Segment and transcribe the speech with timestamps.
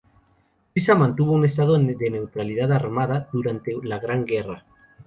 [0.73, 4.65] Suiza mantuvo un estado de "neutralidad armada" durante la "Gran Guerra".